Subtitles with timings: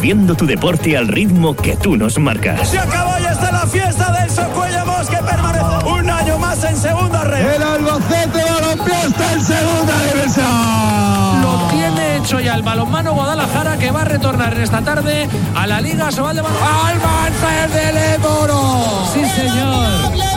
[0.00, 2.70] viviendo tu deporte al ritmo que tú nos marcas.
[2.70, 7.22] Se acabó ya está la fiesta del Socuellamos que permanece un año más en segunda
[7.24, 7.56] red.
[7.56, 11.42] El Albacete Balompié está en segunda división.
[11.42, 15.66] Lo tiene hecho ya el balonmano Guadalajara que va a retornar en esta tarde a
[15.66, 17.00] la Liga Sobal de Balonmano.
[17.62, 19.06] ¡Al del Eboro!
[19.12, 20.30] Sí, señor.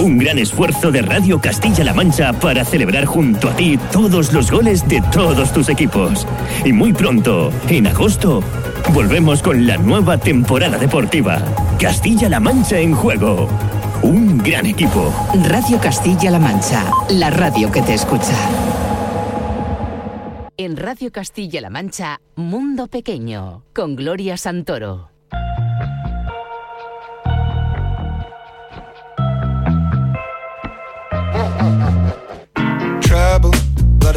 [0.00, 4.86] Un gran esfuerzo de Radio Castilla-La Mancha para celebrar junto a ti todos los goles
[4.88, 6.26] de todos tus equipos.
[6.64, 8.42] Y muy pronto, en agosto,
[8.94, 11.38] volvemos con la nueva temporada deportiva.
[11.78, 13.48] Castilla-La Mancha en juego.
[14.02, 15.12] Un gran equipo.
[15.48, 18.34] Radio Castilla-La Mancha, la radio que te escucha.
[20.56, 25.09] En Radio Castilla-La Mancha, Mundo Pequeño, con Gloria Santoro.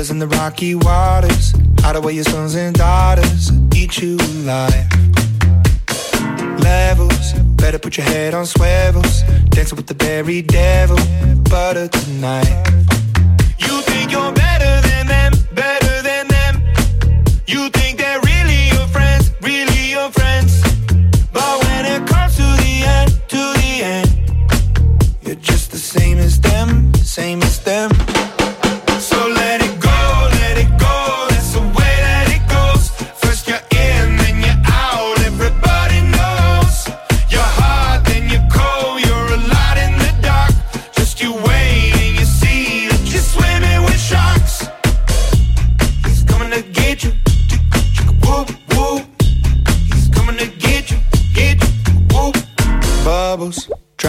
[0.03, 1.53] Blood in the rocky waters.
[1.79, 4.87] Hide away your sons and daughters, eat you alive.
[6.59, 9.21] Levels, better put your head on swivels.
[9.49, 10.97] Dancing with the very devil,
[11.49, 12.47] butter tonight.
[13.59, 16.53] You think you're better than them, better than them.
[17.47, 20.61] You think they're really your friends, really your friends.
[21.31, 24.09] But when it comes to the end, to the end,
[25.21, 27.91] you're just the same as them, same as them.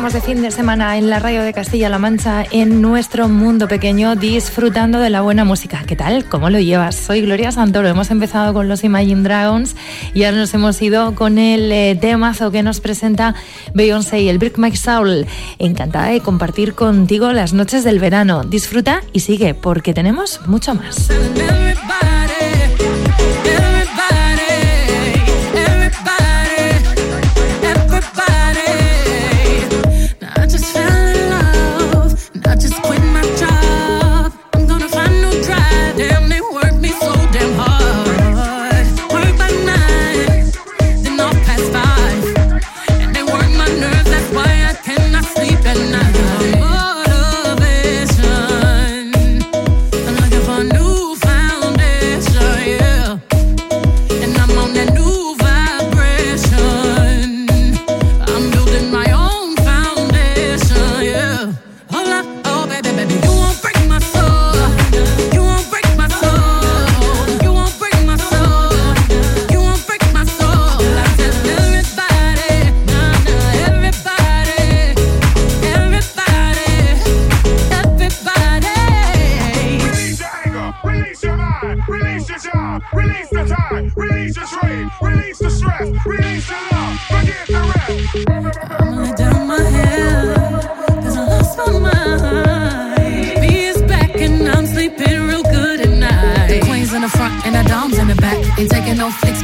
[0.00, 4.16] Estamos de fin de semana en la radio de Castilla-La Mancha, en nuestro mundo pequeño,
[4.16, 5.84] disfrutando de la buena música.
[5.86, 6.24] ¿Qué tal?
[6.24, 6.94] ¿Cómo lo llevas?
[6.94, 7.86] Soy Gloria Santoro.
[7.86, 9.76] Hemos empezado con los Imagine Dragons
[10.14, 13.34] y ahora nos hemos ido con el eh, temazo que nos presenta
[13.74, 15.26] Beyoncé y el Brick My Soul.
[15.58, 18.42] Encantada de compartir contigo las noches del verano.
[18.42, 21.10] Disfruta y sigue, porque tenemos mucho más.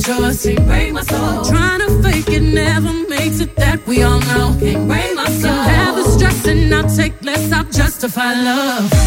[0.00, 0.42] Yours.
[0.42, 1.44] Can't break my soul.
[1.44, 3.54] Trying to fake it never makes it.
[3.56, 4.56] That we all know.
[4.58, 5.52] Can't break my soul.
[5.52, 7.52] Have the stress and I'll take less.
[7.52, 9.01] I'll justify love.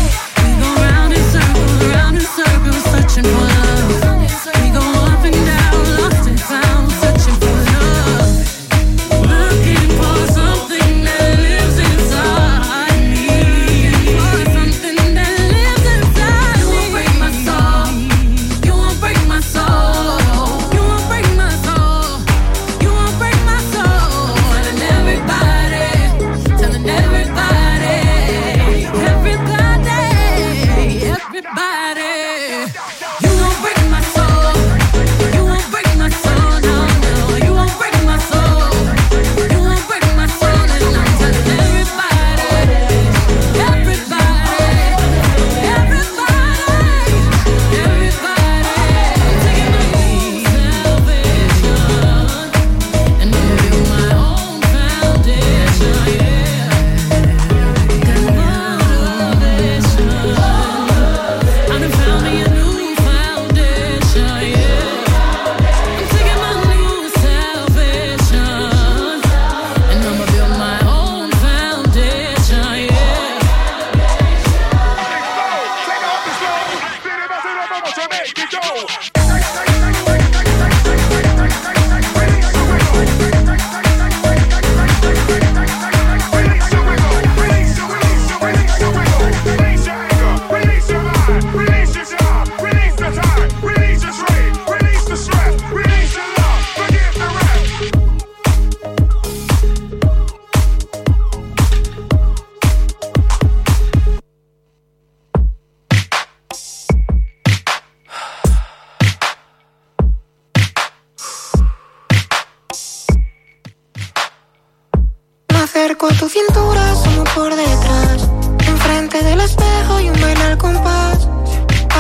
[115.76, 118.30] Acerco a tu cintura, sumo por detrás.
[118.66, 121.28] Enfrente del espejo y un baile al compás.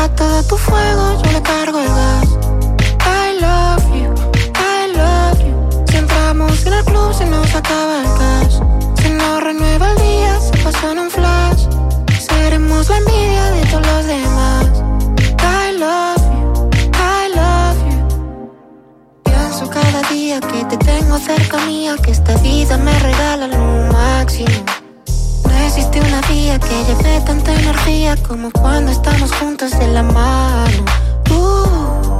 [0.02, 2.30] A todo tu fuego yo le cargo el gas.
[3.04, 4.14] I love you,
[4.56, 5.84] I love you.
[5.90, 8.56] Si entramos en el club se nos acaba el cash.
[9.02, 11.68] Si no renueva el día se pasa en un flash.
[12.18, 14.65] Seremos la envidia de todos los demás.
[20.42, 24.66] Que te tengo cerca mía, que esta vida me regala lo máximo.
[25.44, 30.84] No existe una vía que lleve tanta energía como cuando estamos juntos de la mano.
[31.30, 32.18] Uh,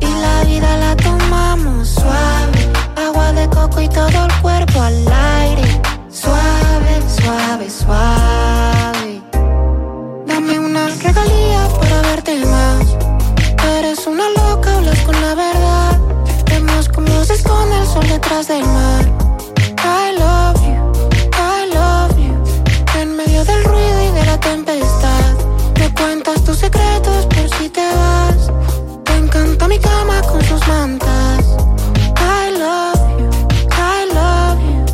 [0.00, 5.08] y la vida la tomamos suave, agua de coco y todo el cuerpo al
[5.42, 5.80] aire.
[6.10, 9.20] Suave, suave, suave.
[10.26, 12.86] Dame una regalía para verte más.
[13.78, 15.47] Eres una loca, hablas con la verdad.
[17.98, 19.04] Sol detrás del mar.
[19.82, 20.78] I love you,
[21.34, 22.34] I love you.
[23.00, 25.34] En medio del ruido y de la tempestad.
[25.80, 28.52] Me cuentas tus secretos por si te vas.
[29.04, 31.44] Te encanta mi cama con sus mantas.
[32.20, 33.30] I love you,
[33.72, 34.84] I love you.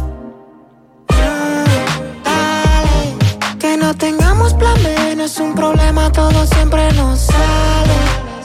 [1.14, 3.58] Mm, dale.
[3.58, 7.98] Que no tengamos plan B no es un problema, todo siempre nos sale.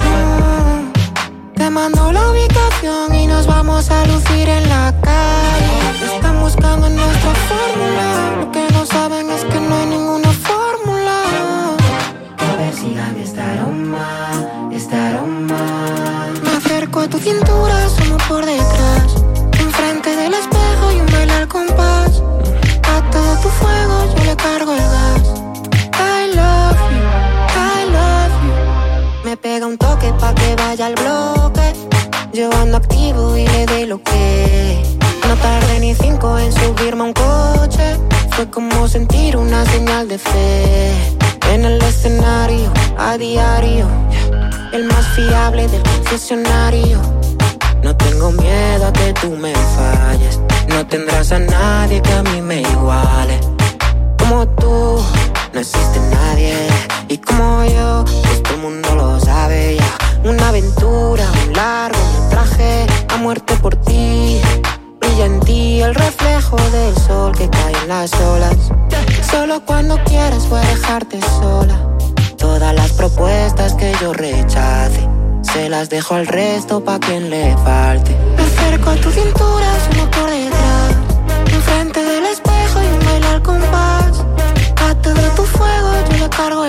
[0.04, 6.14] Mm, te mando la ubicación nos vamos a lucir en la calle.
[6.14, 8.08] Están buscando nuestra fórmula.
[8.40, 11.18] Lo que no saben es que no hay ninguna fórmula.
[12.58, 14.10] Persigan este aroma,
[14.74, 15.64] este aroma.
[16.44, 19.08] Me acerco a tu cintura, sumo por detrás.
[19.68, 22.22] Enfrente del espejo y un baile compás.
[22.94, 25.24] A todo tu fuego yo le cargo el gas.
[26.18, 27.06] I love you,
[27.78, 29.24] I love you.
[29.24, 31.99] Me pega un toque pa' que vaya al bloque.
[32.40, 34.82] Yo ando activo y le doy lo que.
[35.28, 37.98] No tardé ni cinco en subirme a un coche.
[38.30, 40.94] Fue como sentir una señal de fe.
[41.52, 43.90] En el escenario, a diario.
[44.72, 47.02] El más fiable del concesionario.
[47.84, 50.40] No tengo miedo a que tú me falles.
[50.70, 53.38] No tendrás a nadie que a mí me iguale.
[54.18, 55.04] Como tú,
[55.52, 56.56] no existe nadie.
[57.10, 60.09] Y como yo, pues todo el mundo lo sabe ya.
[60.24, 61.98] Una aventura, un largo
[62.30, 64.42] traje a muerte por ti.
[65.00, 68.58] Brilla en ti el reflejo del sol que cae en las olas.
[69.32, 71.80] Solo cuando quieras voy a dejarte sola.
[72.38, 75.08] Todas las propuestas que yo rechace,
[75.42, 78.16] se las dejo al resto pa' quien le falte.
[78.36, 80.96] Me acerco a tu cintura, solo por detrás.
[81.54, 84.26] Enfrente del espejo y un baile al compás.
[84.86, 86.69] A todo tu fuego yo le cargo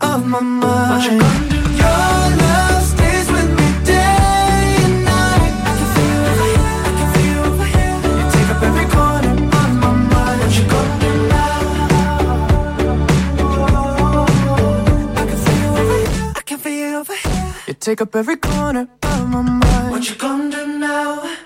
[0.00, 0.90] Of my mind.
[0.90, 1.56] What you gonna do?
[1.82, 5.52] Your love stays with me day and night.
[5.68, 7.96] I can feel over here, I can feel over here.
[8.18, 10.38] You take up every corner of my mind.
[10.40, 11.58] What you gonna do now?
[15.16, 17.54] I can feel over here, I can feel over here.
[17.68, 19.90] You take up every corner of my mind.
[19.90, 21.37] What you gonna do now?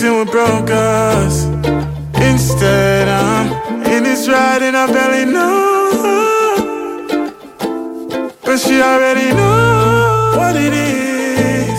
[0.00, 1.44] Fixing what broke us.
[2.16, 3.48] Instead, I'm
[3.92, 5.90] in this ride and I barely know.
[8.42, 11.78] But she already knows what it is.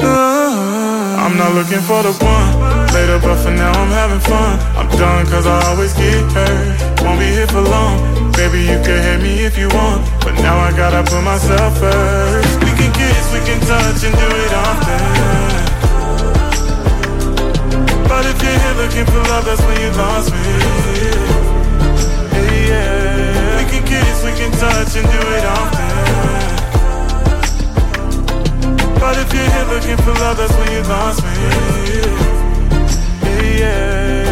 [0.00, 2.52] Uh, I'm not looking for the one
[2.94, 4.58] later, but for now I'm having fun.
[4.78, 7.02] I'm done cause I always get hurt.
[7.02, 8.32] Won't be here for long.
[8.32, 10.00] Baby, you can hit me if you want.
[10.24, 12.54] But now I gotta put myself first.
[12.64, 15.53] We can kiss, we can touch and do it often.
[18.14, 20.38] But if you're here looking for love, that's when you lost me.
[22.30, 23.58] Hey, yeah.
[23.58, 25.94] We can kiss, we can touch and do it often.
[29.00, 31.34] But if you're here looking for love, that's when you lost me.
[33.26, 34.23] Hey, yeah.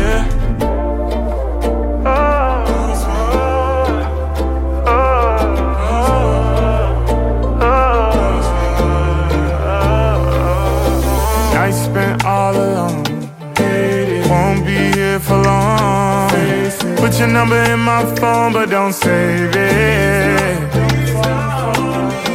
[17.03, 20.61] Put your number in my phone, but don't save it.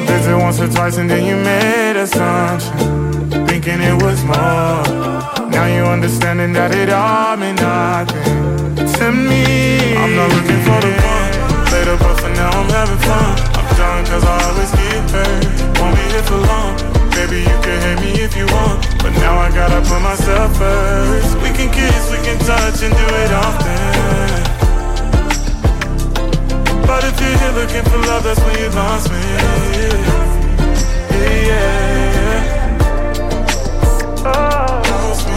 [0.08, 4.84] Visit once or twice and then you made a assumption, thinking it was more.
[5.48, 9.96] Now you're understanding that it all meant nothing to me.
[9.96, 13.40] I'm not looking for the one later, but for now I'm having fun.
[13.56, 15.80] I'm done cause I always get hurt.
[15.80, 16.97] Won't be here for long.
[17.30, 21.36] Baby, you can hate me if you want, but now I gotta put myself first.
[21.44, 23.78] We can kiss, we can touch and do it often.
[26.88, 29.20] But if you're here looking for love, that's when you lost me.
[31.12, 32.64] Yeah, yeah.
[34.24, 35.36] Lost me.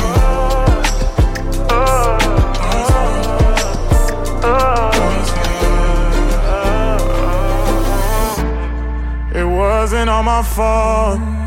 [9.40, 11.39] It wasn't all my fault.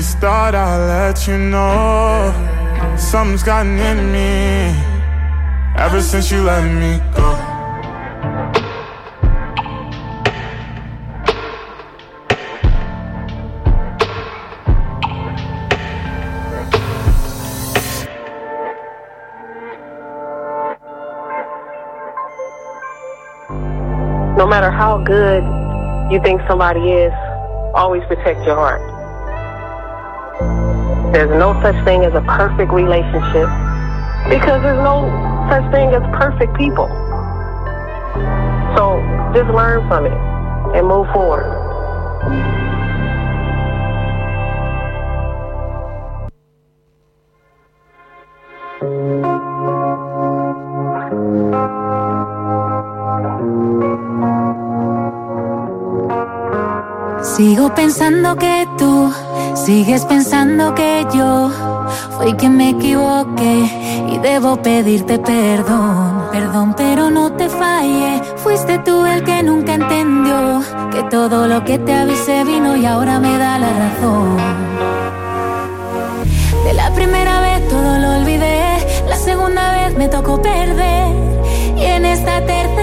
[0.00, 2.32] Just thought I'd let you know
[2.96, 4.72] something's gotten in me
[5.76, 7.28] ever since you let me go.
[24.38, 25.44] No matter how good
[26.10, 27.12] you think somebody is,
[27.74, 28.89] always protect your heart.
[31.12, 33.48] There's no such thing as a perfect relationship
[34.28, 35.10] because there's no
[35.50, 36.88] such thing as perfect people.
[38.76, 39.02] So
[39.34, 40.16] just learn from it
[40.76, 41.60] and move forward.
[57.40, 59.10] Sigo pensando que tú
[59.54, 61.50] sigues pensando que yo
[62.10, 66.28] Fue que me equivoqué y debo pedirte perdón.
[66.32, 68.20] Perdón, pero no te fallé.
[68.36, 70.60] Fuiste tú el que nunca entendió
[70.92, 74.36] que todo lo que te avisé vino y ahora me da la razón.
[76.66, 81.08] De la primera vez todo lo olvidé, la segunda vez me tocó perder
[81.74, 82.79] y en esta tercera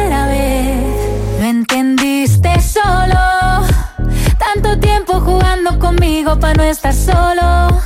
[5.88, 7.82] conmigo para no estar solo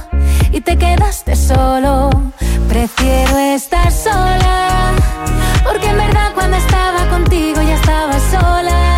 [0.51, 2.09] y te quedaste solo.
[2.67, 4.91] Prefiero estar sola
[5.63, 8.95] porque en verdad cuando estaba contigo ya estaba sola.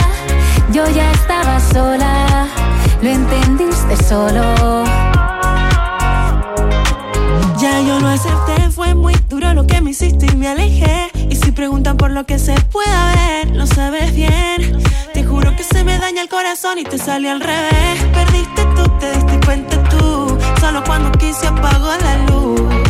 [0.71, 2.47] Yo ya estaba sola,
[3.01, 4.85] lo entendiste solo.
[7.59, 11.11] Ya yo lo acepté, fue muy duro lo que me hiciste y me alejé.
[11.29, 14.81] Y si preguntan por lo que se pueda ver, lo sabes bien.
[15.73, 18.03] Se me daña el corazón y te sale al revés.
[18.13, 20.37] Perdiste tú, te diste cuenta tú.
[20.61, 22.82] Solo cuando quise apagó la luz.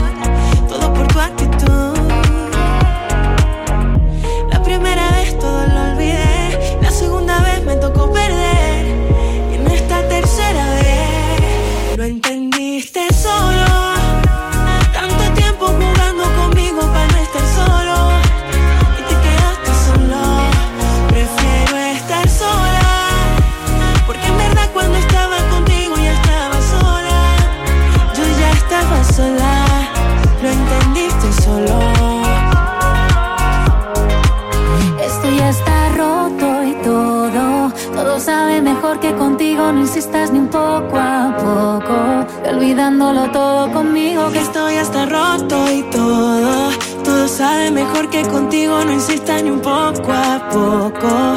[42.83, 44.29] Y Olvidándolo todo conmigo.
[44.31, 46.69] Que estoy hasta roto y todo.
[47.03, 51.35] Todo sabe mejor que contigo, no insistas ni un poco a poco.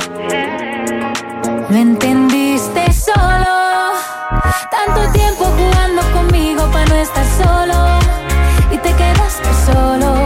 [1.69, 3.93] Lo entendiste solo.
[4.71, 7.99] Tanto tiempo jugando conmigo para no estar solo.
[8.73, 10.26] Y te quedaste solo.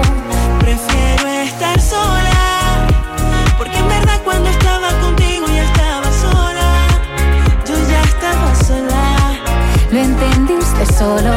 [11.01, 11.33] Solo.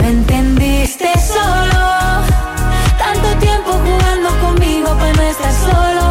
[0.00, 1.84] Lo entendiste solo.
[3.04, 6.04] Tanto tiempo jugando conmigo para no estar solo.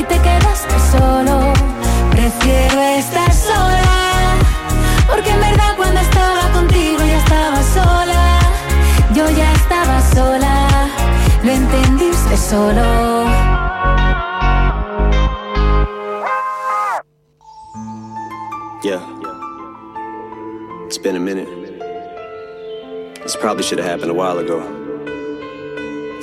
[0.00, 1.34] Y te quedaste solo.
[2.12, 3.94] Prefiero estar sola.
[5.08, 8.22] Porque en verdad cuando estaba contigo ya estaba sola.
[9.16, 10.54] Yo ya estaba sola.
[11.42, 13.15] Lo entendiste solo.
[21.06, 21.48] Been a minute.
[23.22, 24.60] This probably should have happened a while ago.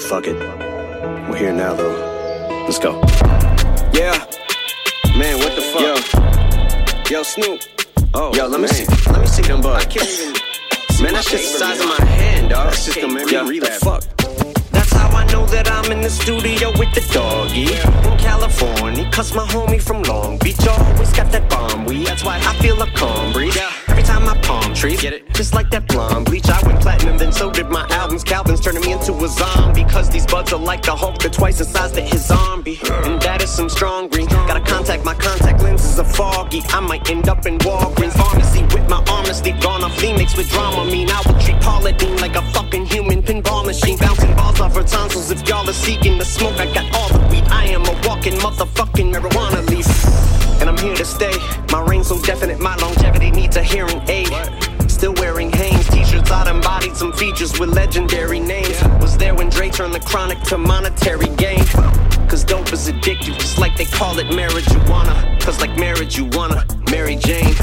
[0.09, 0.35] Fuck it.
[1.29, 2.65] We're here now, though.
[2.65, 2.99] Let's go.
[3.93, 4.27] Yeah.
[5.17, 7.09] Man, what the fuck?
[7.09, 7.17] Yo.
[7.17, 7.61] Yo, Snoop.
[8.13, 8.85] Oh, yo, let me see.
[9.09, 9.85] Let me see them bugs.
[9.85, 10.33] I can't even.
[11.01, 12.71] Man, that's just the size of my hand, dog.
[12.71, 13.83] That shit gonna make me relapse.
[13.85, 14.12] Fuck.
[15.33, 19.09] That's how I know that I'm in the studio with the doggy in California.
[19.11, 22.05] Cause my homie from Long Beach always got that bomb weed.
[22.05, 23.57] That's why I feel a calm breeze.
[23.87, 25.33] Every time I palm trees, get it?
[25.33, 26.49] Just like that blonde bleach.
[26.49, 28.23] I went platinum, then so did my albums.
[28.23, 29.85] Calvin's turning me into a zombie.
[29.85, 32.79] Cause these buds are like the Hulk, they're twice the size that his zombie.
[33.05, 34.27] And that is some strong green.
[34.27, 36.61] Gotta contact my contact lenses are foggy.
[36.69, 39.59] I might end up in Walgreens pharmacy with my arm asleep.
[39.61, 40.85] Gone off Phoenix with drama.
[40.85, 43.97] Mean I would treat Paula Deen like a fucking human pinball machine.
[43.97, 45.22] Bouncing balls off her tonsils.
[45.31, 47.45] If y'all are seeking the smoke, I got all the weed.
[47.47, 49.87] I am a walking motherfucking marijuana leaf.
[50.59, 51.31] And I'm here to stay.
[51.71, 54.29] My reign so definite, my longevity needs a hearing aid.
[54.89, 58.83] Still wearing Hanes t-shirts, I embodied some features with legendary names.
[58.99, 61.65] Was there when Dre turned the chronic to monetary gain.
[62.27, 65.39] Cause dope is addictive, just like they call it marijuana.
[65.41, 67.55] Cause like marriage, you wanna Mary Jane.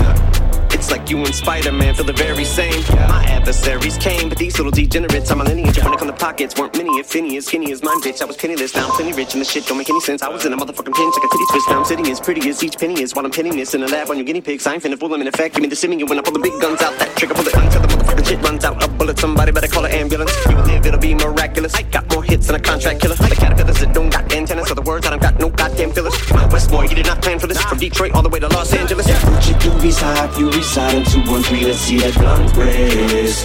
[0.90, 2.82] Like you and Spider-Man feel the very same.
[3.08, 5.78] My adversaries came, but these little degenerates, I'm a lineage.
[5.78, 8.20] When it come to pockets, weren't many, if any, as skinny as mine, bitch.
[8.20, 10.20] I was penniless, now I'm plenty rich, and the shit don't make any sense.
[10.22, 11.68] I was in a motherfucking pinch like a titty twist.
[11.68, 13.86] Now I'm sitting as pretty as each penny is while I'm pinning this in a
[13.86, 14.66] lab on your guinea pigs.
[14.66, 15.54] I ain't finna fool them in effect.
[15.54, 16.98] Give me the simming when I pull the big guns out.
[16.98, 18.82] That trigger pull it until the motherfucking shit runs out.
[18.82, 20.32] A bullet, somebody better call an ambulance.
[20.48, 21.72] You live, it'll be miraculous.
[21.74, 23.14] I got more hits than a contract killer.
[23.14, 24.66] The caterpillars that don't got antennas.
[24.66, 26.14] So the words I don't got no goddamn fillers.
[26.32, 27.62] My Westmore, you did not plan for this.
[27.62, 29.06] From Detroit all the way to Los Angeles.
[29.06, 33.42] Gucci doobies high, you reside in 213, let's see that blunt raise.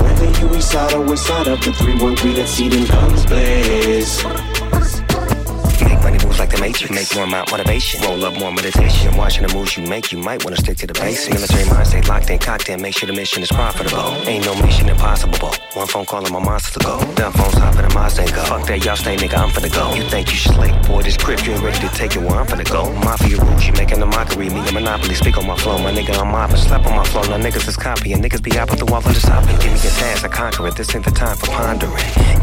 [0.00, 4.57] Whether you reside or side up in 313, let's see them guns blaze.
[6.02, 6.94] Money moves like motivate you.
[6.94, 8.02] Make more amount motivation.
[8.02, 9.16] Roll up more meditation.
[9.16, 11.34] Watching the moves you make, you might wanna stick to the basics.
[11.34, 12.80] Military mind stay locked in, cocked in.
[12.82, 14.14] Make sure the mission is profitable.
[14.26, 15.50] Ain't no mission impossible.
[15.74, 16.98] One phone call and my monsters to go.
[17.14, 18.44] Dumb phones hop in the Mazda and go.
[18.44, 19.38] Fuck that, y'all stay, nigga.
[19.38, 19.94] I'm finna go.
[19.94, 21.02] You think you slick, boy?
[21.02, 22.92] This grip, you ain't ready to take it where I'm finna go.
[23.04, 24.48] Mafia rules, you making a mockery.
[24.48, 25.14] Me a monopoly.
[25.14, 26.18] Speak on my flow, my nigga.
[26.18, 26.56] I'm mopping.
[26.56, 27.22] Slap on my flow.
[27.22, 28.22] Now niggas is copying.
[28.22, 29.56] Niggas be out with the wall for the stopping.
[29.58, 30.76] Give me a task, I conquer it.
[30.76, 31.92] This ain't the time for pondering.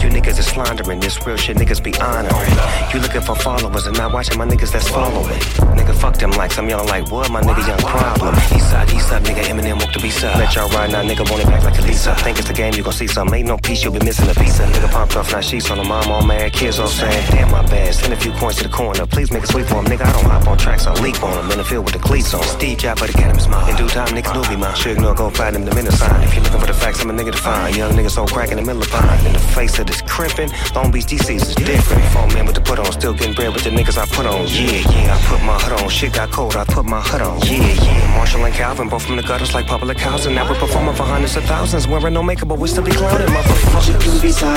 [0.01, 0.99] You niggas is slandering.
[0.99, 2.55] This real shit, niggas be honoring.
[2.93, 5.39] You looking for followers and not watching my niggas that's following.
[5.77, 6.57] Nigga, fuck them likes.
[6.57, 7.29] I'm yelling like, what?
[7.29, 8.33] My nigga, young problem.
[8.57, 9.43] East side, east side, nigga.
[9.45, 10.35] Eminem woke the beast up.
[10.37, 11.29] Let y'all ride now, nigga.
[11.29, 12.15] Want it back like a Lisa.
[12.25, 13.31] Think it's the game, you gon' see some.
[13.31, 14.57] Ain't no piece, you'll be missing a piece.
[14.57, 16.53] Nigga pumped off, now sheets on the mom, all mad.
[16.53, 17.93] Kids all saying, damn, my bad.
[17.93, 19.05] Send a few coins to the corner.
[19.05, 20.05] Please make a sweep for him, nigga.
[20.09, 21.51] I don't hop on tracks, I leap on him.
[21.51, 22.41] In the field with the cleats on.
[22.43, 23.69] Steve Jobs for the Academy's mine.
[23.69, 24.75] In due time, niggas knew me, mine.
[24.75, 26.23] Sure ignore, go find him the minute sign.
[26.23, 27.75] If you looking for the facts, I'm a nigga to find.
[27.75, 29.23] Young nigga so crack in the middle of pine.
[29.27, 32.03] In the face of this crimping, Long Beach DC's is different.
[32.09, 34.47] Four men with the put on, still getting bread with the niggas I put on.
[34.47, 35.89] Yeah, yeah, I put my hood on.
[35.89, 37.39] Shit got cold, I put my hood on.
[37.41, 38.15] Yeah, yeah.
[38.15, 40.33] Marshall and Calvin, both from the gutters like public housing.
[40.35, 41.87] Now we're performing for hundreds of thousands.
[41.87, 43.87] Wearing no makeup, but we still be clowning, motherfuckers.
[43.87, 44.15] You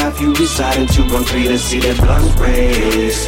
[0.08, 3.26] if you reside in 213 to see that blunt race.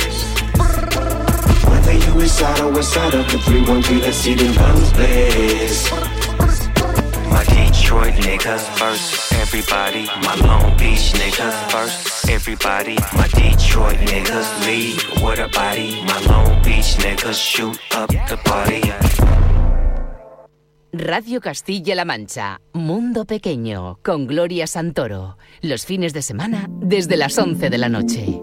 [1.69, 5.91] Whether you reside or inside of the 313, let's see them guns blaze.
[7.31, 7.45] My
[7.91, 10.07] Detroit niggas first, everybody.
[10.23, 12.95] My Long Beach niggas first, everybody.
[13.17, 16.01] My Detroit niggas lead with a body.
[16.07, 18.93] My Long Beach niggas shoot up the party.
[20.93, 25.37] Radio Castilla-La Mancha, Mundo Pequeño, con Gloria Santoro.
[25.61, 28.41] Los fines de semana desde las 11 de la noche.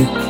[0.00, 0.29] Bye.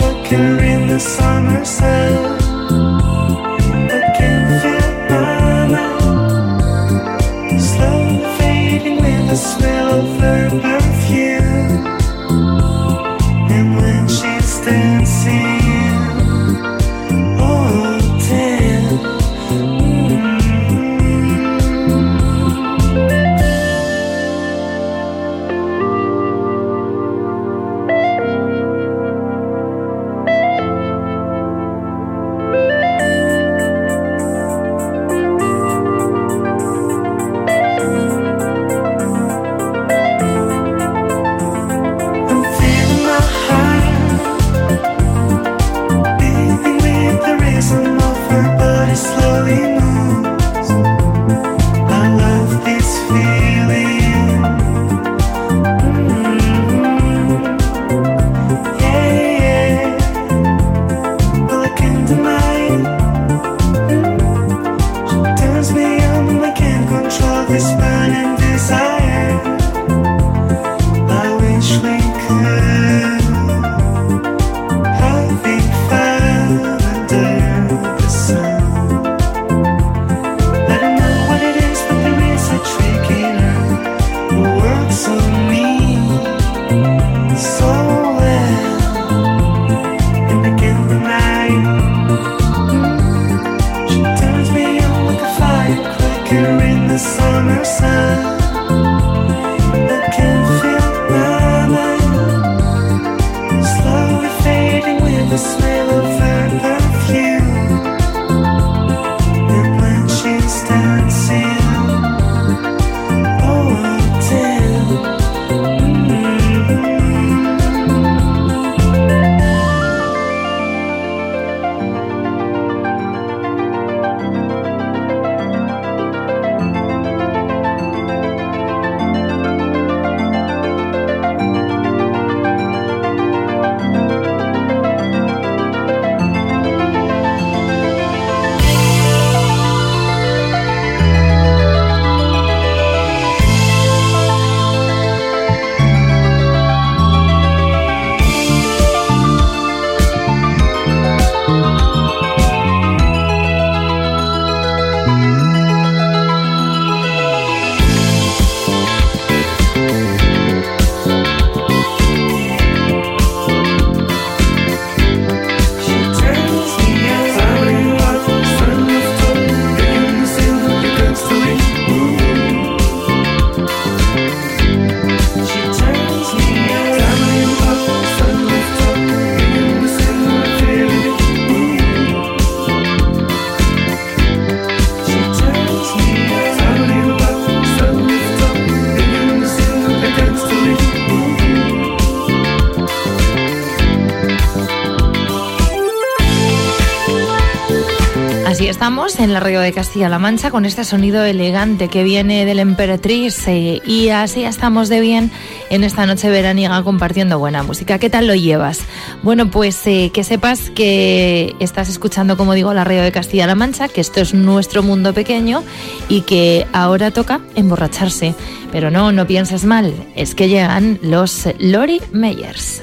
[198.91, 203.47] Estamos en la radio de Castilla-La Mancha con este sonido elegante que viene del Emperatriz
[203.47, 205.31] eh, y así estamos de bien
[205.71, 208.01] en esta noche veraniega compartiendo buena música.
[208.01, 208.81] ¿Qué tal lo llevas?
[209.23, 213.87] Bueno, pues eh, que sepas que estás escuchando, como digo, la radio de Castilla-La Mancha,
[213.87, 215.63] que esto es nuestro mundo pequeño
[216.09, 218.35] y que ahora toca emborracharse.
[218.73, 222.83] Pero no, no pienses mal, es que llegan los Lori Meyers.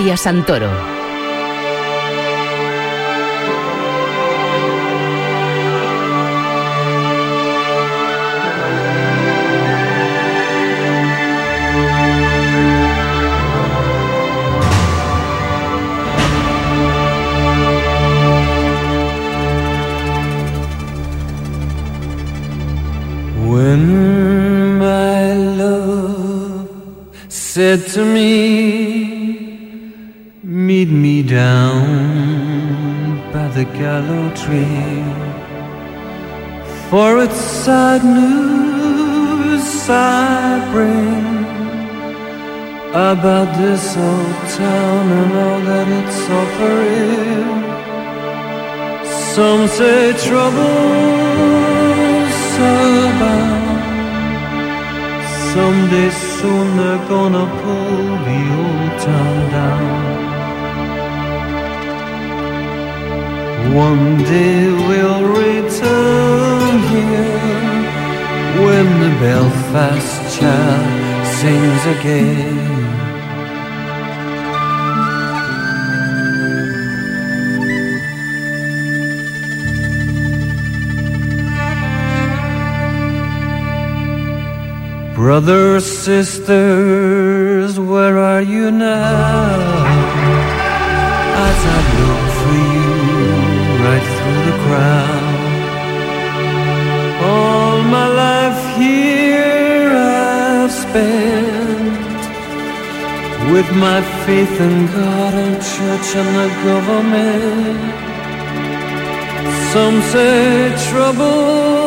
[0.00, 0.70] Gloria Santoro.
[23.50, 26.68] When my love
[27.28, 28.19] said to me,
[43.20, 47.50] about this old town and all that it's offering.
[49.34, 50.60] Some say trouble's
[52.72, 53.80] abound.
[55.52, 60.10] Someday soon they're gonna pull the old town down.
[63.86, 67.40] One day we'll return here
[68.64, 72.59] when the Belfast child sings again.
[85.20, 89.50] Brothers, sisters, where are you now?
[91.48, 92.92] As I look for you
[93.84, 95.34] right through the crowd.
[97.28, 102.22] All my life here I've spent
[103.52, 107.80] with my faith in God and church and the government.
[109.74, 111.79] Some say troubles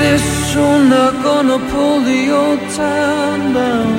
[0.00, 0.18] Someday
[0.52, 3.92] soon they're gonna pull the old town down.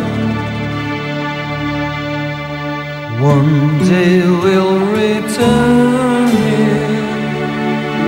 [3.22, 6.90] One day we'll return here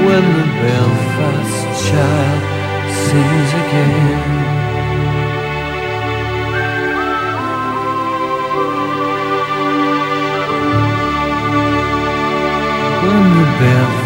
[0.06, 2.42] when the Belfast child
[3.06, 4.22] sings again.
[13.04, 14.03] When the Belfast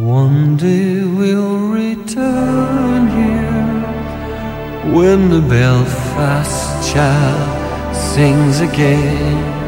[0.00, 9.59] One day we'll return here when the Belfast child sings again.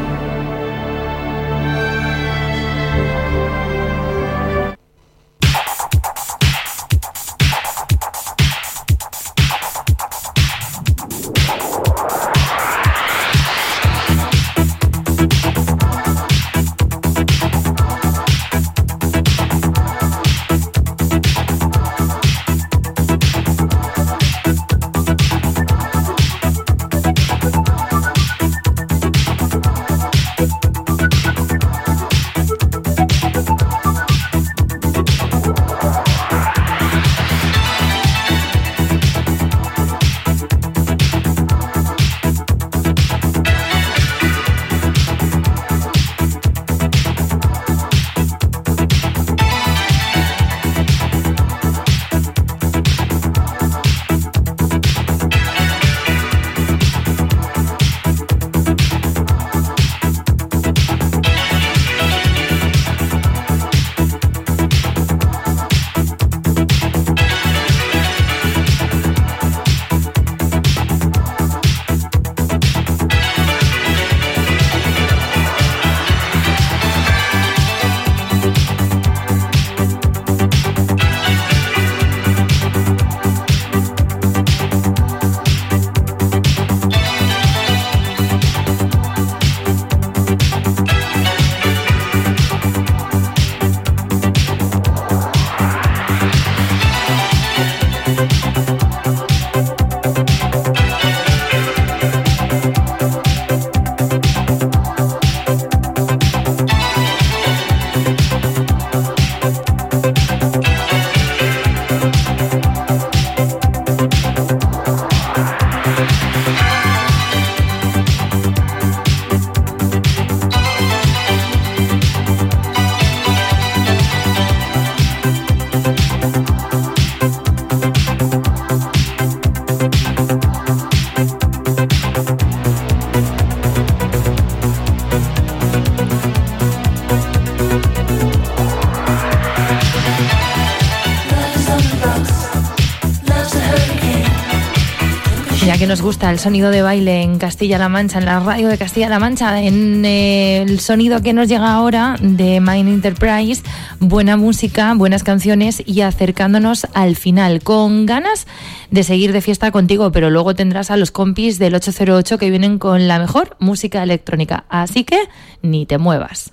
[146.30, 150.62] El sonido de baile en Castilla-La Mancha, en la radio de Castilla-La Mancha, en eh,
[150.62, 153.62] el sonido que nos llega ahora de Mind Enterprise,
[153.98, 158.46] buena música, buenas canciones y acercándonos al final, con ganas
[158.90, 162.78] de seguir de fiesta contigo, pero luego tendrás a los compis del 808 que vienen
[162.78, 164.64] con la mejor música electrónica.
[164.68, 165.18] Así que
[165.60, 166.52] ni te muevas.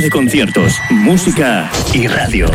[0.00, 2.46] De conciertos, música y radio.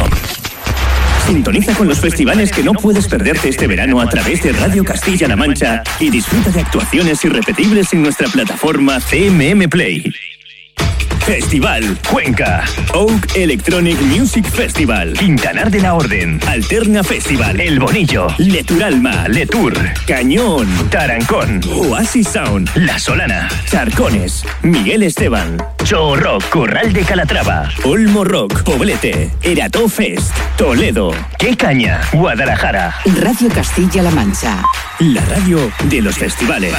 [1.27, 5.35] Sintoniza con los festivales que no puedes perderte este verano a través de Radio Castilla-La
[5.35, 10.13] Mancha y disfruta de actuaciones irrepetibles en nuestra plataforma CMM Play.
[11.25, 12.65] Festival Cuenca.
[12.93, 15.13] Oak Electronic Music Festival.
[15.13, 16.37] Quintanar de la Orden.
[16.47, 17.61] Alterna Festival.
[17.61, 18.27] El Bonillo.
[18.37, 19.29] Leturalma.
[19.29, 19.73] Letour.
[20.05, 20.67] Cañón.
[20.89, 21.61] Tarancón.
[21.71, 22.69] Oasis Sound.
[22.75, 23.47] La Solana.
[23.71, 24.43] Charcones.
[24.63, 25.57] Miguel Esteban.
[25.85, 26.43] Show Rock.
[26.49, 27.69] Corral de Calatrava.
[27.85, 28.63] Olmo Rock.
[28.63, 29.31] Poblete.
[29.41, 30.35] Erató Fest.
[30.57, 31.13] Toledo.
[31.39, 32.01] Qué Caña.
[32.11, 32.95] Guadalajara.
[33.21, 34.61] Radio Castilla-La Mancha.
[34.99, 36.73] La radio de los festivales.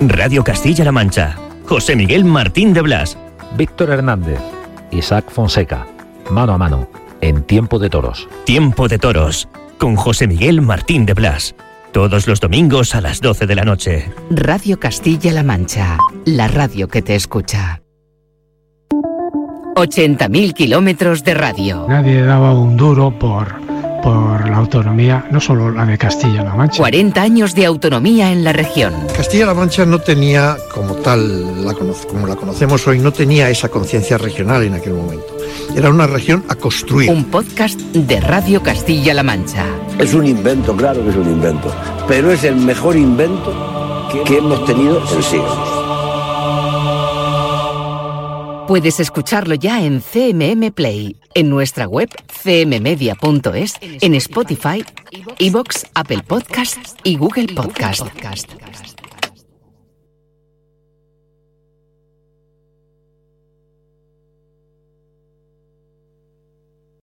[0.00, 1.36] Radio Castilla-La Mancha.
[1.64, 3.16] José Miguel Martín de Blas.
[3.56, 4.38] Víctor Hernández,
[4.90, 5.86] Isaac Fonseca,
[6.30, 6.88] mano a mano,
[7.22, 8.28] en Tiempo de Toros.
[8.44, 9.48] Tiempo de Toros.
[9.78, 11.54] Con José Miguel Martín de Blas.
[11.92, 14.12] Todos los domingos a las 12 de la noche.
[14.30, 15.96] Radio Castilla-La Mancha.
[16.26, 17.80] La radio que te escucha.
[19.76, 21.86] 80.000 kilómetros de radio.
[21.88, 23.65] Nadie daba un duro por,
[24.06, 26.78] por la autonomía, no solo la de Castilla-La Mancha.
[26.78, 28.94] 40 años de autonomía en la región.
[29.16, 34.16] Castilla-La Mancha no tenía, como tal, la como la conocemos hoy, no tenía esa conciencia
[34.16, 35.26] regional en aquel momento.
[35.74, 37.10] Era una región a construir.
[37.10, 39.66] Un podcast de Radio Castilla-La Mancha.
[39.98, 41.74] Es un invento, claro que es un invento,
[42.06, 45.76] pero es el mejor invento que, que hemos tenido en siglos.
[48.68, 52.08] Puedes escucharlo ya en CMM Play, en nuestra web
[52.42, 54.84] cmmedia.es, en Spotify,
[55.38, 58.95] iVoox, Apple Podcasts y Google Podcasts.